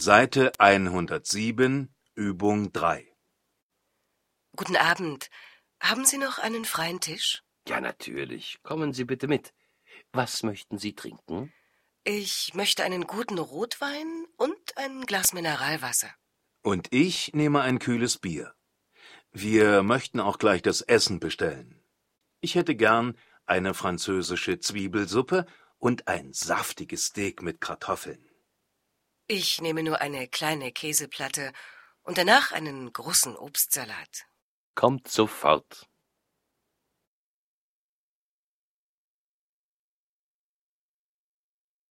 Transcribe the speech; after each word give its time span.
Seite 0.00 0.52
107, 0.58 1.94
Übung 2.14 2.72
3. 2.72 3.06
Guten 4.56 4.76
Abend. 4.76 5.28
Haben 5.78 6.06
Sie 6.06 6.16
noch 6.16 6.38
einen 6.38 6.64
freien 6.64 7.00
Tisch? 7.00 7.42
Ja, 7.68 7.82
natürlich. 7.82 8.62
Kommen 8.62 8.94
Sie 8.94 9.04
bitte 9.04 9.28
mit. 9.28 9.52
Was 10.12 10.42
möchten 10.42 10.78
Sie 10.78 10.94
trinken? 10.94 11.52
Ich 12.02 12.54
möchte 12.54 12.82
einen 12.82 13.06
guten 13.06 13.38
Rotwein 13.38 14.24
und 14.38 14.56
ein 14.76 15.02
Glas 15.04 15.34
Mineralwasser. 15.34 16.10
Und 16.62 16.88
ich 16.92 17.34
nehme 17.34 17.60
ein 17.60 17.78
kühles 17.78 18.16
Bier. 18.16 18.54
Wir 19.32 19.82
möchten 19.82 20.18
auch 20.18 20.38
gleich 20.38 20.62
das 20.62 20.80
Essen 20.80 21.20
bestellen. 21.20 21.78
Ich 22.40 22.54
hätte 22.54 22.74
gern 22.74 23.18
eine 23.44 23.74
französische 23.74 24.60
Zwiebelsuppe 24.60 25.44
und 25.76 26.08
ein 26.08 26.32
saftiges 26.32 27.06
Steak 27.06 27.42
mit 27.42 27.60
Kartoffeln. 27.60 28.29
Ich 29.32 29.60
nehme 29.60 29.84
nur 29.84 30.00
eine 30.00 30.26
kleine 30.26 30.72
Käseplatte 30.72 31.52
und 32.02 32.18
danach 32.18 32.50
einen 32.50 32.92
großen 32.92 33.36
Obstsalat. 33.36 34.26
Kommt 34.74 35.06
sofort. 35.06 35.88